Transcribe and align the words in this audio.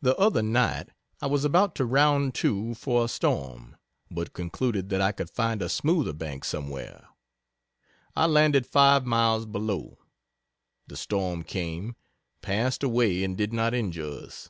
The 0.00 0.16
other 0.18 0.40
night 0.40 0.90
I 1.20 1.26
was 1.26 1.44
about 1.44 1.74
to 1.74 1.84
round 1.84 2.32
to 2.36 2.74
for 2.76 3.04
a 3.04 3.08
storm 3.08 3.76
but 4.08 4.32
concluded 4.32 4.88
that 4.90 5.00
I 5.00 5.10
could 5.10 5.28
find 5.30 5.60
a 5.60 5.68
smoother 5.68 6.12
bank 6.12 6.44
somewhere. 6.44 7.08
I 8.14 8.26
landed 8.26 8.68
5 8.68 9.04
miles 9.04 9.44
below. 9.44 9.98
The 10.86 10.96
storm 10.96 11.42
came 11.42 11.96
passed 12.40 12.84
away 12.84 13.24
and 13.24 13.36
did 13.36 13.52
not 13.52 13.74
injure 13.74 14.06
us. 14.06 14.48